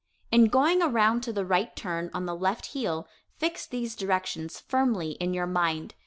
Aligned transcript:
In 0.31 0.45
going 0.47 0.81
around 0.81 1.21
to 1.25 1.31
the 1.31 1.45
right 1.45 1.75
turn 1.75 2.09
on 2.11 2.25
the 2.25 2.35
left 2.35 2.65
heel. 2.73 3.07
Fix 3.37 3.67
these 3.67 3.95
directions 3.95 4.59
firmly 4.59 5.11
in 5.19 5.31
your 5.35 5.45
mind. 5.45 5.93